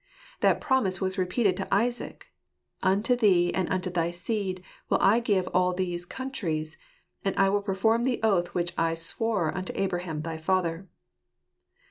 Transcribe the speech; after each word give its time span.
That 0.39 0.59
promise 0.59 0.99
was 0.99 1.19
repeated 1.19 1.55
to 1.57 1.67
Isaac. 1.71 2.31
"Unto 2.81 3.15
thee, 3.15 3.53
and 3.53 3.69
unto 3.69 3.91
thy 3.91 4.09
seed, 4.09 4.63
will 4.89 4.97
I 4.99 5.19
give 5.19 5.47
all 5.53 5.73
these 5.75 6.07
countries; 6.07 6.75
and 7.23 7.35
I 7.37 7.49
will 7.49 7.61
perform 7.61 8.03
the 8.03 8.19
oath 8.23 8.55
which 8.55 8.73
I 8.79 8.95
sware 8.95 9.55
unto 9.55 9.73
Abraham 9.75 10.23
thy 10.23 10.37
father." 10.37 10.87